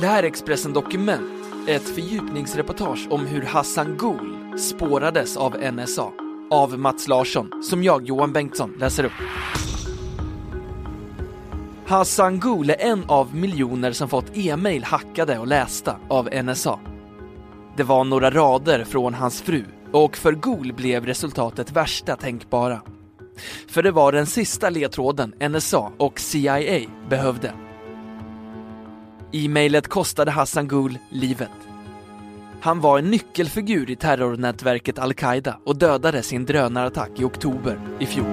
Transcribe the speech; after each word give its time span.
Det 0.00 0.06
här 0.06 0.22
är 0.22 0.26
Expressen 0.26 0.72
Dokument, 0.72 1.30
ett 1.68 1.88
fördjupningsreportage 1.88 3.06
om 3.10 3.26
hur 3.26 3.42
Hassan 3.42 3.96
Gul 3.98 4.58
spårades 4.58 5.36
av 5.36 5.56
NSA. 5.72 6.10
Av 6.50 6.78
Mats 6.78 7.08
Larsson, 7.08 7.62
som 7.62 7.82
jag, 7.82 8.06
Johan 8.06 8.32
Bengtsson, 8.32 8.74
läser 8.78 9.04
upp. 9.04 9.12
Hassan 11.86 12.40
Gul 12.40 12.70
är 12.70 12.76
en 12.80 13.04
av 13.04 13.36
miljoner 13.36 13.92
som 13.92 14.08
fått 14.08 14.36
e-mail 14.36 14.84
hackade 14.84 15.38
och 15.38 15.46
lästa 15.46 15.96
av 16.08 16.28
NSA. 16.44 16.80
Det 17.76 17.82
var 17.82 18.04
några 18.04 18.30
rader 18.30 18.84
från 18.84 19.14
hans 19.14 19.42
fru 19.42 19.64
och 19.92 20.16
för 20.16 20.32
Gul 20.32 20.72
blev 20.72 21.06
resultatet 21.06 21.72
värsta 21.72 22.16
tänkbara. 22.16 22.80
För 23.68 23.82
det 23.82 23.90
var 23.90 24.12
den 24.12 24.26
sista 24.26 24.70
ledtråden 24.70 25.34
NSA 25.50 25.92
och 25.98 26.20
CIA 26.20 26.80
behövde. 27.10 27.63
E-mailet 29.36 29.88
kostade 29.88 30.30
Hassan 30.30 30.68
Gul 30.68 30.98
livet. 31.08 31.50
Han 32.60 32.80
var 32.80 32.98
en 32.98 33.10
nyckelfigur 33.10 33.90
i 33.90 33.96
terrornätverket 33.96 34.98
al-Qaida 34.98 35.58
och 35.64 35.76
dödade 35.76 36.22
sin 36.22 36.44
drönarattack 36.44 37.10
i 37.16 37.24
oktober 37.24 37.78
i 37.98 38.06
fjol. 38.06 38.26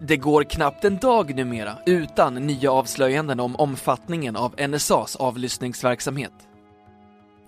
Det 0.00 0.16
går 0.16 0.44
knappt 0.44 0.84
en 0.84 0.96
dag 0.96 1.34
numera 1.34 1.78
utan 1.86 2.34
nya 2.34 2.72
avslöjanden 2.72 3.40
om 3.40 3.56
omfattningen 3.56 4.36
av 4.36 4.54
NSAs 4.68 5.16
avlyssningsverksamhet. 5.16 6.47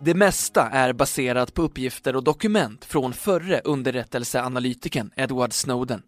Det 0.02 0.14
mesta 0.14 0.68
är 0.68 0.92
baserat 0.92 1.54
på 1.54 1.62
uppgifter 1.62 2.16
och 2.16 2.24
dokument 2.24 2.84
från 2.84 3.12
förre 3.12 3.60
underrättelseanalytikern 3.64 5.10
Edward 5.16 5.52
Snowden. 5.52 6.02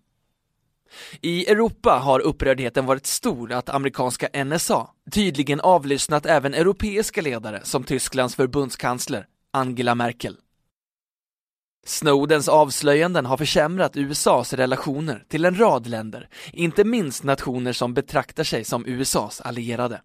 I 1.21 1.51
Europa 1.51 1.91
har 1.91 2.21
upprördheten 2.21 2.87
varit 2.87 3.07
stor 3.07 3.53
att 3.53 3.69
amerikanska 3.69 4.45
NSA 4.45 4.87
tydligen 5.11 5.61
avlyssnat 5.61 6.27
även 6.27 6.55
europeiska 6.55 7.23
ledare 7.23 7.61
som 7.65 7.85
Tysklands 7.85 8.35
förbundskansler 8.35 9.27
Angela 9.51 9.95
Merkel. 9.95 10.37
Snowdens 11.87 12.49
avslöjanden 12.49 13.27
har 13.27 13.37
försämrat 13.37 13.97
USAs 13.97 14.53
relationer 14.53 15.25
till 15.29 15.45
en 15.45 15.59
rad 15.59 15.87
länder, 15.87 16.29
inte 16.53 16.85
minst 16.85 17.25
nationer 17.25 17.73
som 17.73 17.95
betraktar 17.95 18.45
sig 18.45 18.65
som 18.65 18.87
USAs 18.87 19.41
allierade. 19.41 20.01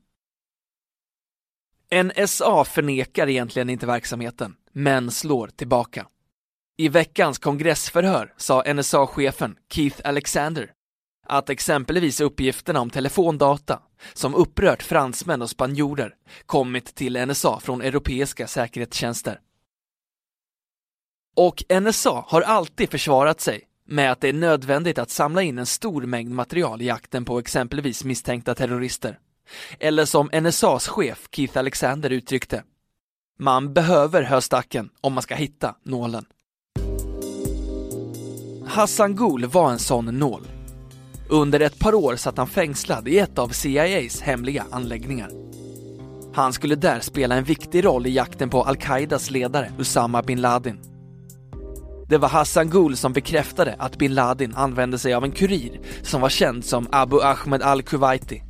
NSA 1.91 2.65
förnekar 2.65 3.29
egentligen 3.29 3.69
inte 3.69 3.85
verksamheten, 3.85 4.55
men 4.73 5.11
slår 5.11 5.47
tillbaka. 5.47 6.07
I 6.77 6.89
veckans 6.89 7.39
kongressförhör 7.39 8.33
sa 8.37 8.73
NSA-chefen 8.73 9.55
Keith 9.69 10.01
Alexander 10.03 10.71
att 11.27 11.49
exempelvis 11.49 12.21
uppgifterna 12.21 12.79
om 12.79 12.89
telefondata 12.89 13.79
som 14.13 14.35
upprört 14.35 14.83
fransmän 14.83 15.41
och 15.41 15.49
spanjorer 15.49 16.13
kommit 16.45 16.95
till 16.95 17.25
NSA 17.27 17.59
från 17.59 17.81
europeiska 17.81 18.47
säkerhetstjänster. 18.47 19.39
Och 21.35 21.63
NSA 21.81 22.23
har 22.27 22.41
alltid 22.41 22.91
försvarat 22.91 23.41
sig 23.41 23.61
med 23.85 24.11
att 24.11 24.21
det 24.21 24.29
är 24.29 24.33
nödvändigt 24.33 24.97
att 24.97 25.09
samla 25.09 25.41
in 25.41 25.57
en 25.57 25.65
stor 25.65 26.01
mängd 26.01 26.31
material 26.31 26.81
i 26.81 26.85
jakten 26.85 27.25
på 27.25 27.39
exempelvis 27.39 28.03
misstänkta 28.03 28.55
terrorister. 28.55 29.19
Eller 29.79 30.05
som 30.05 30.29
NSAs 30.41 30.87
chef 30.87 31.27
Keith 31.31 31.57
Alexander 31.57 32.09
uttryckte, 32.09 32.63
man 33.39 33.73
behöver 33.73 34.23
höstacken 34.23 34.89
om 35.01 35.13
man 35.13 35.23
ska 35.23 35.35
hitta 35.35 35.75
nålen. 35.83 36.25
Hassan 38.65 39.15
Gul 39.15 39.45
var 39.45 39.71
en 39.71 39.79
sån 39.79 40.05
nål. 40.05 40.47
Under 41.29 41.59
ett 41.59 41.79
par 41.79 41.93
år 41.93 42.15
satt 42.15 42.37
han 42.37 42.47
fängslad 42.47 43.07
i 43.07 43.19
ett 43.19 43.39
av 43.39 43.49
CIAs 43.49 44.21
hemliga 44.21 44.65
anläggningar. 44.71 45.29
Han 46.33 46.53
skulle 46.53 46.75
där 46.75 46.99
spela 46.99 47.35
en 47.35 47.43
viktig 47.43 47.85
roll 47.85 48.07
i 48.07 48.13
jakten 48.13 48.49
på 48.49 48.63
al-Qaidas 48.63 49.31
ledare 49.31 49.71
Usama 49.79 50.21
bin 50.21 50.41
Laden. 50.41 50.79
Det 52.09 52.17
var 52.17 52.29
Hassan 52.29 52.69
Gul 52.69 52.97
som 52.97 53.13
bekräftade 53.13 53.75
att 53.79 53.97
bin 53.97 54.13
Laden 54.13 54.55
använde 54.55 54.99
sig 54.99 55.13
av 55.13 55.23
en 55.23 55.31
kurir 55.31 55.79
som 56.01 56.21
var 56.21 56.29
känd 56.29 56.65
som 56.65 56.87
Abu 56.91 57.21
Ahmed 57.21 57.61
al-Kuwaiti. 57.61 58.46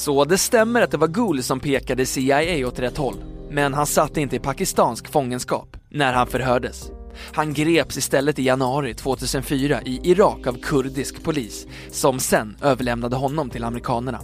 Så 0.00 0.24
det 0.24 0.38
stämmer 0.38 0.82
att 0.82 0.90
det 0.90 0.96
var 0.96 1.08
Gul 1.08 1.42
som 1.42 1.60
pekade 1.60 2.06
CIA 2.06 2.66
åt 2.66 2.78
rätt 2.78 2.96
håll, 2.96 3.14
men 3.50 3.74
han 3.74 3.86
satt 3.86 4.16
inte 4.16 4.36
i 4.36 4.38
pakistansk 4.38 5.08
fångenskap 5.12 5.76
när 5.88 6.12
han 6.12 6.26
förhördes. 6.26 6.90
Han 7.34 7.52
greps 7.52 7.96
istället 7.96 8.38
i 8.38 8.42
januari 8.42 8.94
2004 8.94 9.82
i 9.82 10.10
Irak 10.10 10.46
av 10.46 10.60
kurdisk 10.62 11.22
polis 11.22 11.66
som 11.90 12.18
sen 12.18 12.56
överlämnade 12.62 13.16
honom 13.16 13.50
till 13.50 13.64
amerikanerna. 13.64 14.20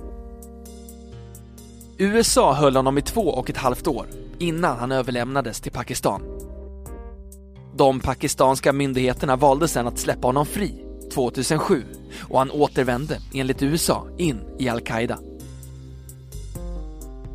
USA 1.99 2.53
höll 2.55 2.77
honom 2.77 2.99
i 2.99 3.03
två 3.03 3.29
och 3.29 3.51
ett 3.51 3.57
halvt 3.57 3.87
år 3.87 4.07
innan 4.39 4.79
han 4.79 4.93
överlämnades 4.93 5.61
till 5.61 5.73
Pakistan. 5.73 6.23
De 7.75 8.01
pakistanska 8.01 8.73
myndigheterna 8.73 9.37
valde 9.37 9.69
sedan 9.69 9.87
att 9.87 9.99
släppa 9.99 10.29
honom 10.29 10.47
fri 10.47 10.85
2007 11.15 11.83
och 12.21 12.39
han 12.39 12.51
återvände 12.51 13.19
enligt 13.35 13.63
USA 13.63 14.07
in 14.19 14.41
i 14.59 14.69
al-Qaida. 14.69 15.19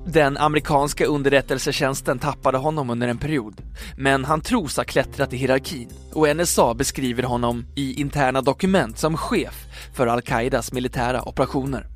Den 0.06 0.38
amerikanska 0.38 1.06
underrättelsetjänsten 1.06 2.20
tappade 2.20 2.58
honom 2.58 2.90
under 2.90 3.08
en 3.08 3.18
period, 3.18 3.62
men 3.98 4.26
han 4.26 4.42
tros 4.42 4.78
ha 4.78 4.84
klättrat 4.84 5.34
i 5.34 5.38
hierarkin 5.38 5.90
och 6.14 6.36
NSA 6.38 6.74
beskriver 6.74 7.24
honom 7.24 7.66
i 7.76 8.02
interna 8.02 8.42
dokument 8.42 8.98
som 8.98 9.18
chef 9.18 9.66
för 9.94 10.08
al-Qaidas 10.08 10.74
militära 10.74 11.22
operationer. 11.22 11.88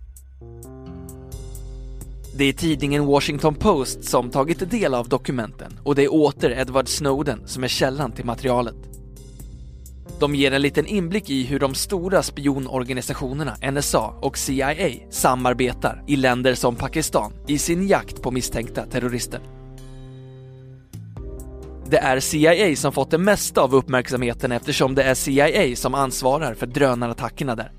Det 2.38 2.46
är 2.46 2.54
tidningen 2.54 3.06
Washington 3.06 3.56
Post 3.56 4.04
som 4.04 4.30
tagit 4.30 4.72
del 4.72 4.94
av 4.94 5.10
dokumenten 5.10 5.80
och 5.84 5.96
det 5.96 6.04
är 6.04 6.14
åter 6.14 6.52
Edward 6.52 6.88
Snowden 6.88 7.48
som 7.48 7.64
är 7.64 7.68
källan 7.68 8.12
till 8.12 8.26
materialet. 8.26 8.95
De 10.20 10.36
ger 10.36 10.52
en 10.52 10.62
liten 10.62 10.86
inblick 10.86 11.30
i 11.30 11.44
hur 11.44 11.60
de 11.60 11.76
stora 11.76 12.24
spionorganisationerna 12.24 13.56
NSA 13.72 14.14
och 14.22 14.38
CIA 14.38 14.92
samarbetar 15.10 16.04
i 16.08 16.16
länder 16.16 16.56
som 16.56 16.76
Pakistan 16.76 17.34
i 17.48 17.58
sin 17.58 17.88
jakt 17.88 18.22
på 18.22 18.32
misstänkta 18.32 18.86
terrorister. 18.86 19.40
Det 21.90 21.98
är 21.98 22.20
CIA 22.20 22.76
som 22.76 22.92
fått 22.92 23.12
det 23.12 23.18
mesta 23.18 23.62
av 23.62 23.76
uppmärksamheten 23.76 24.52
eftersom 24.52 24.96
det 24.96 25.04
är 25.04 25.16
CIA 25.16 25.76
som 25.76 25.96
ansvarar 25.96 26.54
för 26.54 26.68
drönarattackerna 26.68 27.56
där. 27.56 27.72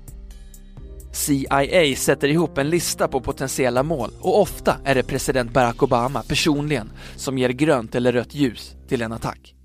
CIA 1.11 1.95
sätter 1.95 2.27
ihop 2.27 2.57
en 2.57 2.69
lista 2.69 3.07
på 3.07 3.21
potentiella 3.21 3.83
mål 3.83 4.09
och 4.19 4.41
ofta 4.41 4.77
är 4.85 4.95
det 4.95 5.03
president 5.03 5.53
Barack 5.53 5.83
Obama 5.83 6.23
personligen 6.23 6.91
som 7.15 7.37
ger 7.37 7.49
grönt 7.49 7.95
eller 7.95 8.11
rött 8.11 8.35
ljus 8.35 8.75
till 8.87 9.01
en 9.01 9.11
attack. 9.11 9.56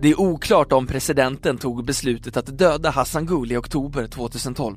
Det 0.00 0.10
är 0.10 0.20
oklart 0.20 0.72
om 0.72 0.86
presidenten 0.86 1.58
tog 1.58 1.84
beslutet 1.84 2.36
att 2.36 2.58
döda 2.58 2.90
Hassan 2.90 3.26
Gul 3.26 3.52
i 3.52 3.56
oktober 3.56 4.06
2012. 4.06 4.76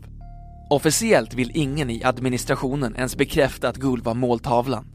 Officiellt 0.69 1.33
vill 1.33 1.51
ingen 1.53 1.89
i 1.89 2.03
administrationen 2.03 2.95
ens 2.95 3.17
bekräfta 3.17 3.69
att 3.69 3.77
Gul 3.77 4.01
var 4.01 4.13
måltavlan. 4.13 4.87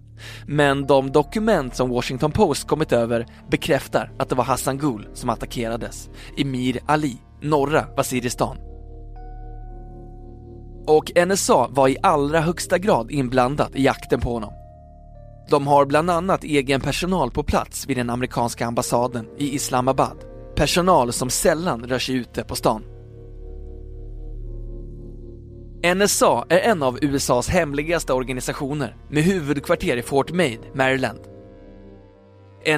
Men 0.46 0.86
de 0.86 1.12
dokument 1.12 1.76
som 1.76 1.90
Washington 1.90 2.32
Post 2.32 2.66
kommit 2.66 2.92
över 2.92 3.26
bekräftar 3.50 4.12
att 4.18 4.28
det 4.28 4.34
var 4.34 4.44
Hassan 4.44 4.78
Gul 4.78 5.08
som 5.14 5.30
attackerades 5.30 6.10
i 6.36 6.44
Mir 6.44 6.78
Ali, 6.86 7.16
norra 7.42 7.86
Waziristan. 7.96 8.56
Och 10.86 11.12
NSA 11.26 11.68
var 11.68 11.88
i 11.88 11.96
allra 12.02 12.40
högsta 12.40 12.78
grad 12.78 13.10
inblandat 13.10 13.76
i 13.76 13.84
jakten 13.84 14.20
på 14.20 14.32
honom. 14.32 14.52
De 15.50 15.66
har 15.66 15.86
bland 15.86 16.10
annat 16.10 16.44
egen 16.44 16.80
personal 16.80 17.30
på 17.30 17.42
plats 17.42 17.86
vid 17.86 17.96
den 17.96 18.10
amerikanska 18.10 18.66
ambassaden 18.66 19.28
i 19.38 19.54
Islamabad. 19.54 20.16
Personal 20.56 21.12
som 21.12 21.30
sällan 21.30 21.84
rör 21.84 21.98
sig 21.98 22.14
ute 22.14 22.44
på 22.44 22.54
stan. 22.54 22.82
NSA 25.96 26.44
är 26.48 26.58
en 26.58 26.82
av 26.82 26.98
USAs 27.02 27.48
hemligaste 27.48 28.12
organisationer 28.12 28.96
med 29.10 29.22
huvudkvarter 29.22 29.96
i 29.96 30.02
Fort 30.02 30.32
Meade, 30.32 30.68
Maryland. 30.74 31.20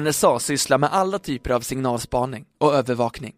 NSA 0.01 0.39
sysslar 0.39 0.77
med 0.77 0.89
alla 0.93 1.19
typer 1.19 1.51
av 1.51 1.61
signalspaning 1.61 2.45
och 2.59 2.73
övervakning. 2.73 3.33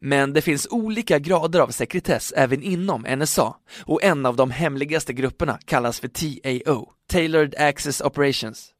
Men 0.00 0.32
det 0.32 0.42
finns 0.42 0.66
olika 0.70 1.18
grader 1.18 1.60
av 1.60 1.68
sekretess 1.68 2.32
även 2.36 2.62
inom 2.62 3.02
NSA 3.02 3.56
och 3.80 4.02
en 4.04 4.26
av 4.26 4.36
de 4.36 4.50
hemligaste 4.50 5.12
grupperna 5.12 5.58
kallas 5.64 6.00
för 6.00 6.08
TAO, 6.08 6.92
Tailored 7.08 7.54
Access 7.58 8.00
Operations. 8.00 8.72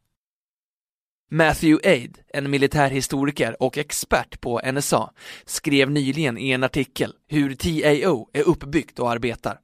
Matthew 1.30 1.90
Aid, 1.90 2.18
en 2.28 2.50
militärhistoriker 2.50 3.62
och 3.62 3.78
expert 3.78 4.40
på 4.40 4.60
NSA, 4.72 5.12
skrev 5.44 5.90
nyligen 5.90 6.38
i 6.38 6.50
en 6.50 6.64
artikel 6.64 7.14
hur 7.26 7.54
TAO 7.54 8.30
är 8.32 8.42
uppbyggt 8.42 8.98
och 8.98 9.10
arbetar. 9.10 9.60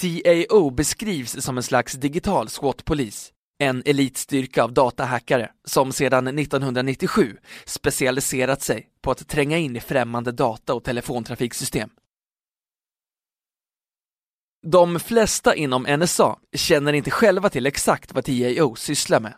TAO 0.00 0.70
beskrivs 0.70 1.42
som 1.44 1.56
en 1.56 1.62
slags 1.62 1.92
digital 1.92 2.48
SWAT-polis, 2.48 3.32
en 3.58 3.82
elitstyrka 3.84 4.64
av 4.64 4.72
datahackare 4.72 5.50
som 5.64 5.92
sedan 5.92 6.38
1997 6.38 7.36
specialiserat 7.64 8.62
sig 8.62 8.88
på 9.02 9.10
att 9.10 9.28
tränga 9.28 9.58
in 9.58 9.76
i 9.76 9.80
främmande 9.80 10.32
data 10.32 10.74
och 10.74 10.84
telefontrafiksystem. 10.84 11.90
De 14.66 15.00
flesta 15.00 15.54
inom 15.54 15.82
NSA 15.82 16.38
känner 16.52 16.92
inte 16.92 17.10
själva 17.10 17.50
till 17.50 17.66
exakt 17.66 18.12
vad 18.12 18.24
TIO 18.24 18.74
sysslar 18.74 19.20
med. 19.20 19.34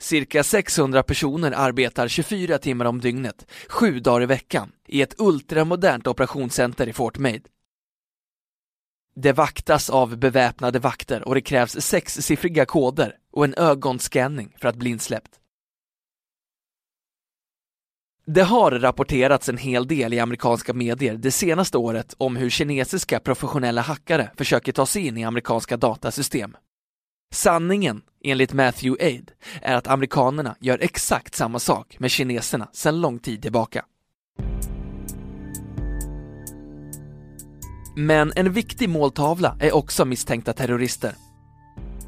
Cirka 0.00 0.44
600 0.44 1.02
personer 1.02 1.52
arbetar 1.52 2.08
24 2.08 2.58
timmar 2.58 2.84
om 2.84 3.00
dygnet, 3.00 3.50
sju 3.68 4.00
dagar 4.00 4.22
i 4.22 4.26
veckan, 4.26 4.72
i 4.88 5.02
ett 5.02 5.14
ultramodernt 5.18 6.06
operationscenter 6.06 6.88
i 6.88 6.92
Fort 6.92 7.18
Meade. 7.18 7.48
Det 9.14 9.32
vaktas 9.32 9.90
av 9.90 10.16
beväpnade 10.16 10.78
vakter 10.78 11.28
och 11.28 11.34
det 11.34 11.40
krävs 11.40 11.80
sexsiffriga 11.80 12.66
koder 12.66 13.16
och 13.32 13.44
en 13.44 13.54
ögonscanning 13.54 14.54
för 14.60 14.68
att 14.68 14.76
bli 14.76 14.90
insläppt. 14.90 15.38
Det 18.26 18.42
har 18.42 18.70
rapporterats 18.70 19.48
en 19.48 19.56
hel 19.56 19.86
del 19.86 20.14
i 20.14 20.20
amerikanska 20.20 20.74
medier 20.74 21.16
det 21.16 21.30
senaste 21.30 21.78
året 21.78 22.14
om 22.18 22.36
hur 22.36 22.50
kinesiska 22.50 23.20
professionella 23.20 23.80
hackare 23.80 24.30
försöker 24.36 24.72
ta 24.72 24.86
sig 24.86 25.06
in 25.06 25.18
i 25.18 25.24
amerikanska 25.24 25.76
datasystem. 25.76 26.56
Sanningen, 27.34 28.02
enligt 28.24 28.52
Matthew 28.52 29.06
Aid, 29.06 29.30
är 29.62 29.74
att 29.74 29.86
amerikanerna 29.86 30.56
gör 30.60 30.78
exakt 30.78 31.34
samma 31.34 31.58
sak 31.58 31.96
med 31.98 32.10
kineserna 32.10 32.68
sedan 32.72 33.00
lång 33.00 33.18
tid 33.18 33.42
tillbaka. 33.42 33.84
Men 37.96 38.32
en 38.36 38.52
viktig 38.52 38.88
måltavla 38.88 39.56
är 39.60 39.74
också 39.74 40.04
misstänkta 40.04 40.52
terrorister. 40.52 41.14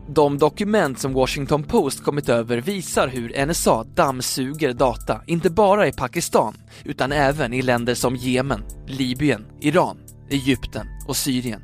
De 0.08 0.38
dokument 0.38 0.98
som 0.98 1.12
Washington 1.12 1.62
Post 1.62 2.04
kommit 2.04 2.28
över 2.28 2.60
visar 2.60 3.08
hur 3.08 3.46
NSA 3.46 3.84
dammsuger 3.84 4.72
data, 4.72 5.20
inte 5.26 5.50
bara 5.50 5.88
i 5.88 5.92
Pakistan, 5.92 6.54
utan 6.84 7.12
även 7.12 7.52
i 7.52 7.62
länder 7.62 7.94
som 7.94 8.16
Jemen, 8.16 8.64
Libyen, 8.86 9.46
Iran, 9.60 9.98
Egypten 10.30 10.86
och 11.08 11.16
Syrien. 11.16 11.62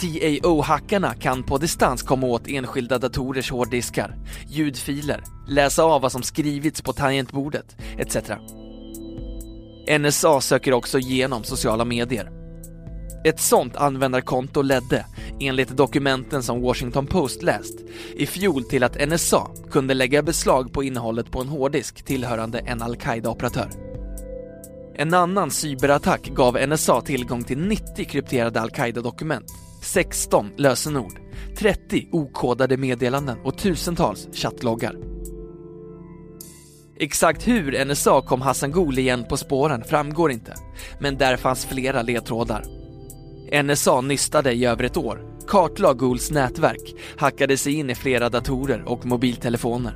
TAO-hackarna 0.00 1.14
kan 1.14 1.42
på 1.42 1.58
distans 1.58 2.02
komma 2.02 2.26
åt 2.26 2.48
enskilda 2.48 2.98
datorers 2.98 3.50
hårddiskar, 3.50 4.16
ljudfiler, 4.48 5.24
läsa 5.48 5.82
av 5.82 6.02
vad 6.02 6.12
som 6.12 6.22
skrivits 6.22 6.82
på 6.82 6.92
tangentbordet, 6.92 7.76
etc. 7.98 8.16
NSA 9.90 10.40
söker 10.40 10.72
också 10.72 10.98
igenom 10.98 11.44
sociala 11.44 11.84
medier. 11.84 12.30
Ett 13.24 13.40
sånt 13.40 13.76
användarkonto 13.76 14.62
ledde, 14.62 15.06
enligt 15.40 15.68
dokumenten 15.68 16.42
som 16.42 16.60
Washington 16.60 17.06
Post 17.06 17.42
läst, 17.42 17.78
i 18.14 18.26
fjol 18.26 18.64
till 18.64 18.82
att 18.82 19.08
NSA 19.08 19.46
kunde 19.70 19.94
lägga 19.94 20.22
beslag 20.22 20.72
på 20.72 20.82
innehållet 20.82 21.30
på 21.30 21.40
en 21.40 21.48
hårddisk 21.48 22.04
tillhörande 22.04 22.58
en 22.58 22.82
al-Qaida-operatör. 22.82 23.68
En 24.94 25.14
annan 25.14 25.50
cyberattack 25.50 26.28
gav 26.28 26.68
NSA 26.68 27.00
tillgång 27.00 27.44
till 27.44 27.58
90 27.58 28.04
krypterade 28.04 28.60
al-Qaida-dokument, 28.60 29.46
16 29.82 30.50
lösenord, 30.56 31.20
30 31.58 32.08
okodade 32.12 32.76
meddelanden 32.76 33.38
och 33.44 33.58
tusentals 33.58 34.28
chattloggar. 34.32 34.96
Exakt 37.00 37.48
hur 37.48 37.84
NSA 37.84 38.22
kom 38.22 38.40
Hassan 38.40 38.72
Gul 38.72 38.98
igen 38.98 39.24
på 39.28 39.36
spåren 39.36 39.84
framgår 39.84 40.32
inte, 40.32 40.54
men 41.00 41.16
där 41.16 41.36
fanns 41.36 41.66
flera 41.66 42.02
ledtrådar. 42.02 42.64
NSA 43.62 44.00
nystade 44.00 44.52
i 44.52 44.64
över 44.64 44.84
ett 44.84 44.96
år, 44.96 45.22
kartlade 45.46 45.98
Guls 45.98 46.30
nätverk, 46.30 46.94
hackade 47.16 47.56
sig 47.56 47.72
in 47.72 47.90
i 47.90 47.94
flera 47.94 48.28
datorer 48.28 48.82
och 48.86 49.06
mobiltelefoner. 49.06 49.94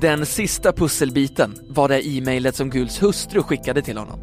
Den 0.00 0.26
sista 0.26 0.72
pusselbiten 0.72 1.54
var 1.68 1.88
det 1.88 2.06
e-mailet 2.08 2.56
som 2.56 2.70
Guls 2.70 3.02
hustru 3.02 3.42
skickade 3.42 3.82
till 3.82 3.98
honom. 3.98 4.20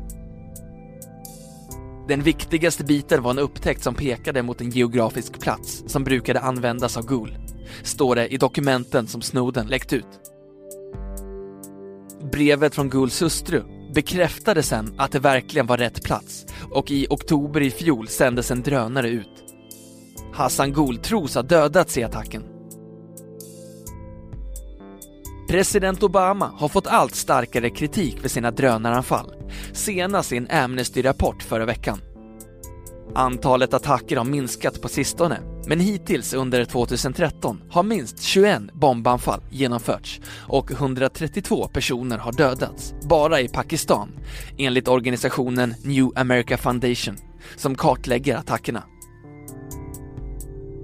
Den 2.07 2.23
viktigaste 2.23 2.83
biten 2.83 3.23
var 3.23 3.31
en 3.31 3.39
upptäckt 3.39 3.83
som 3.83 3.95
pekade 3.95 4.43
mot 4.43 4.61
en 4.61 4.69
geografisk 4.69 5.39
plats 5.39 5.83
som 5.87 6.03
brukade 6.03 6.39
användas 6.39 6.97
av 6.97 7.05
Gul 7.05 7.37
står 7.83 8.15
det 8.15 8.27
i 8.27 8.37
dokumenten 8.37 9.07
som 9.07 9.21
Snowden 9.21 9.67
läckt 9.67 9.93
ut. 9.93 10.07
Brevet 12.31 12.75
från 12.75 12.89
Ghouls 12.89 13.21
hustru 13.21 13.63
bekräftade 13.93 14.63
sen 14.63 14.93
att 14.97 15.11
det 15.11 15.19
verkligen 15.19 15.67
var 15.67 15.77
rätt 15.77 16.03
plats 16.03 16.45
och 16.71 16.91
i 16.91 17.07
oktober 17.09 17.61
i 17.61 17.71
fjol 17.71 18.07
sändes 18.07 18.51
en 18.51 18.61
drönare 18.61 19.09
ut. 19.09 19.43
Hassan 20.33 20.73
Gul 20.73 20.97
tros 20.97 21.35
ha 21.35 21.41
dödats 21.41 21.97
i 21.97 22.03
attacken. 22.03 22.43
President 25.49 26.03
Obama 26.03 26.51
har 26.57 26.67
fått 26.67 26.87
allt 26.87 27.15
starkare 27.15 27.69
kritik 27.69 28.19
för 28.21 28.29
sina 28.29 28.51
drönaranfall, 28.51 29.33
senast 29.73 30.33
i 30.33 30.37
en 30.37 30.47
Amnesty-rapport 30.47 31.43
förra 31.43 31.65
veckan. 31.65 32.01
Antalet 33.15 33.73
attacker 33.73 34.17
har 34.17 34.25
minskat 34.25 34.81
på 34.81 34.89
sistone, 34.89 35.39
men 35.67 35.79
hittills 35.79 36.33
under 36.33 36.65
2013 36.65 37.61
har 37.69 37.83
minst 37.83 38.21
21 38.21 38.61
bombanfall 38.73 39.41
genomförts 39.49 40.21
och 40.47 40.71
132 40.71 41.67
personer 41.67 42.17
har 42.17 42.31
dödats, 42.31 42.93
bara 43.09 43.41
i 43.41 43.47
Pakistan, 43.47 44.09
enligt 44.57 44.87
organisationen 44.87 45.75
New 45.83 46.07
America 46.15 46.57
Foundation, 46.57 47.17
som 47.55 47.75
kartlägger 47.75 48.35
attackerna. 48.35 48.83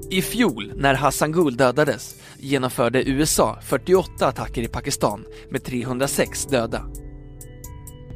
I 0.10 0.22
fjol, 0.22 0.74
när 0.76 0.94
Hassan 0.94 1.32
Gul 1.32 1.58
dödades, 1.58 2.16
genomförde 2.40 3.10
USA 3.10 3.60
48 3.62 4.28
attacker 4.28 4.62
i 4.62 4.68
Pakistan 4.68 5.26
med 5.50 5.64
306 5.64 6.46
döda. 6.46 6.86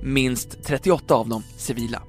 Minst 0.03 0.63
38 0.63 1.15
av 1.15 1.29
dem 1.29 1.43
civila. 1.57 2.06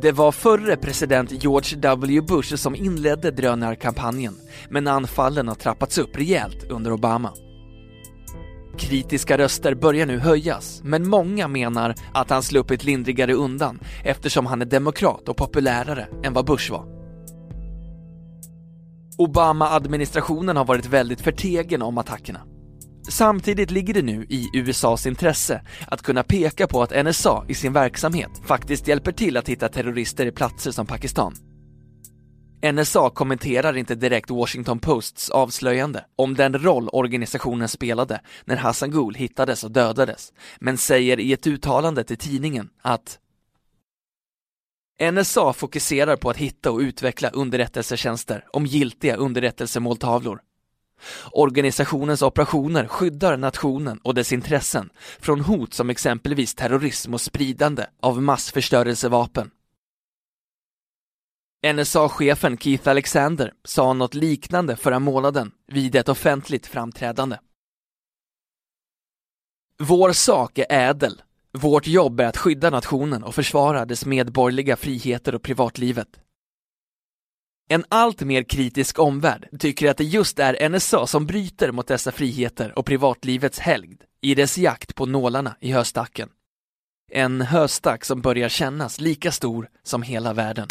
Det 0.00 0.12
var 0.12 0.32
förre 0.32 0.76
president 0.76 1.44
George 1.44 1.76
W 1.76 2.20
Bush 2.20 2.56
som 2.56 2.74
inledde 2.74 3.30
drönarkampanjen, 3.30 4.34
men 4.70 4.86
anfallen 4.86 5.48
har 5.48 5.54
trappats 5.54 5.98
upp 5.98 6.16
rejält 6.16 6.64
under 6.70 6.92
Obama. 6.92 7.32
Kritiska 8.76 9.38
röster 9.38 9.74
börjar 9.74 10.06
nu 10.06 10.18
höjas, 10.18 10.80
men 10.84 11.08
många 11.08 11.48
menar 11.48 11.94
att 12.14 12.30
han 12.30 12.42
sluppit 12.42 12.84
lindrigare 12.84 13.34
undan 13.34 13.80
eftersom 14.04 14.46
han 14.46 14.62
är 14.62 14.66
demokrat 14.66 15.28
och 15.28 15.36
populärare 15.36 16.08
än 16.24 16.32
vad 16.32 16.46
Bush 16.46 16.72
var. 16.72 16.84
Obama-administrationen 19.18 20.56
har 20.56 20.64
varit 20.64 20.86
väldigt 20.86 21.20
förtegen 21.20 21.82
om 21.82 21.98
attackerna. 21.98 22.40
Samtidigt 23.08 23.70
ligger 23.70 23.94
det 23.94 24.02
nu 24.02 24.26
i 24.28 24.50
USAs 24.54 25.06
intresse 25.06 25.62
att 25.86 26.02
kunna 26.02 26.22
peka 26.22 26.66
på 26.66 26.82
att 26.82 27.04
NSA 27.04 27.44
i 27.48 27.54
sin 27.54 27.72
verksamhet 27.72 28.30
faktiskt 28.44 28.88
hjälper 28.88 29.12
till 29.12 29.36
att 29.36 29.48
hitta 29.48 29.68
terrorister 29.68 30.26
i 30.26 30.32
platser 30.32 30.70
som 30.70 30.86
Pakistan. 30.86 31.34
NSA 32.72 33.10
kommenterar 33.10 33.76
inte 33.76 33.94
direkt 33.94 34.30
Washington 34.30 34.78
Posts 34.78 35.30
avslöjande 35.30 36.04
om 36.16 36.34
den 36.34 36.58
roll 36.58 36.88
organisationen 36.92 37.68
spelade 37.68 38.20
när 38.44 38.56
Hassan 38.56 38.90
Gul 38.90 39.14
hittades 39.14 39.64
och 39.64 39.70
dödades, 39.70 40.32
men 40.60 40.78
säger 40.78 41.20
i 41.20 41.32
ett 41.32 41.46
uttalande 41.46 42.04
till 42.04 42.18
tidningen 42.18 42.70
att 42.82 43.18
NSA 45.12 45.52
fokuserar 45.52 46.16
på 46.16 46.30
att 46.30 46.36
hitta 46.36 46.70
och 46.70 46.78
utveckla 46.78 47.28
underrättelsetjänster 47.28 48.44
om 48.52 48.66
giltiga 48.66 49.16
underrättelsemåltavlor 49.16 50.40
Organisationens 51.32 52.22
operationer 52.22 52.86
skyddar 52.86 53.36
nationen 53.36 53.98
och 53.98 54.14
dess 54.14 54.32
intressen 54.32 54.90
från 55.20 55.40
hot 55.40 55.74
som 55.74 55.90
exempelvis 55.90 56.54
terrorism 56.54 57.14
och 57.14 57.20
spridande 57.20 57.86
av 58.00 58.22
massförstörelsevapen. 58.22 59.50
NSA-chefen 61.66 62.58
Keith 62.58 62.88
Alexander 62.88 63.52
sa 63.64 63.92
något 63.92 64.14
liknande 64.14 64.76
förra 64.76 64.98
månaden 64.98 65.52
vid 65.66 65.96
ett 65.96 66.08
offentligt 66.08 66.66
framträdande. 66.66 67.38
Vår 69.78 70.12
sak 70.12 70.58
är 70.58 70.66
ädel, 70.70 71.22
Vårt 71.52 71.86
jobb 71.86 72.20
är 72.20 72.24
att 72.24 72.36
skydda 72.36 72.70
nationen 72.70 73.24
och 73.24 73.34
försvara 73.34 73.84
dess 73.84 74.06
medborgerliga 74.06 74.76
friheter 74.76 75.34
och 75.34 75.42
privatlivet. 75.42 76.08
En 77.70 77.84
allt 77.88 78.20
mer 78.20 78.42
kritisk 78.42 78.98
omvärld 78.98 79.48
tycker 79.58 79.90
att 79.90 79.96
det 79.96 80.04
just 80.04 80.38
är 80.38 80.68
NSA 80.68 81.06
som 81.06 81.26
bryter 81.26 81.72
mot 81.72 81.86
dessa 81.86 82.12
friheter 82.12 82.78
och 82.78 82.86
privatlivets 82.86 83.58
helgd 83.58 84.02
i 84.20 84.34
dess 84.34 84.58
jakt 84.58 84.94
på 84.94 85.06
nålarna 85.06 85.56
i 85.60 85.72
höstacken. 85.72 86.28
En 87.12 87.40
höstack 87.40 88.04
som 88.04 88.20
börjar 88.20 88.48
kännas 88.48 89.00
lika 89.00 89.32
stor 89.32 89.68
som 89.82 90.02
hela 90.02 90.32
världen. 90.32 90.66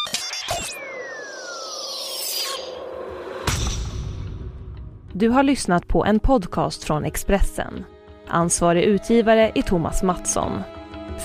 Du 5.13 5.29
har 5.29 5.43
lyssnat 5.43 5.87
på 5.87 6.05
en 6.05 6.19
podcast 6.19 6.83
från 6.83 7.05
Expressen. 7.05 7.85
Ansvarig 8.27 8.83
utgivare 8.83 9.51
är 9.55 9.61
Thomas 9.61 10.03
Mattsson. 10.03 10.61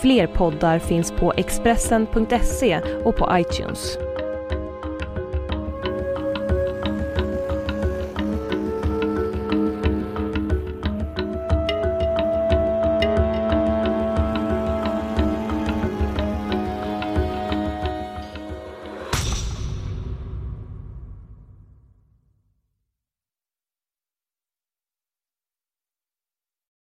Fler 0.02 0.26
poddar 0.26 0.78
finns 0.78 1.12
på 1.12 1.32
Expressen.se 1.36 2.80
och 3.04 3.16
på 3.16 3.28
iTunes. 3.38 3.98